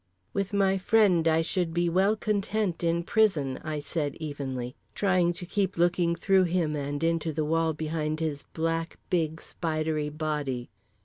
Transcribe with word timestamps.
"With 0.33 0.51
my 0.51 0.79
friend 0.79 1.27
I 1.27 1.43
should 1.43 1.75
be 1.75 1.87
well 1.87 2.15
content 2.15 2.83
in 2.83 3.03
prison!" 3.03 3.59
I 3.63 3.79
said 3.79 4.15
evenly, 4.15 4.75
trying 4.95 5.31
to 5.33 5.45
keep 5.45 5.77
looking 5.77 6.15
through 6.15 6.45
him 6.45 6.75
and 6.75 7.03
into 7.03 7.31
the 7.31 7.45
wall 7.45 7.73
behind 7.73 8.19
his 8.19 8.41
black, 8.41 8.97
big, 9.11 9.39
spidery 9.39 10.09
body. 10.09 10.71